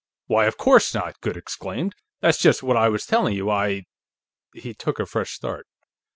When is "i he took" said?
3.51-4.99